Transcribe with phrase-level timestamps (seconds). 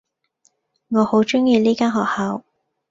[0.87, 2.43] 我好喜歡呢間學校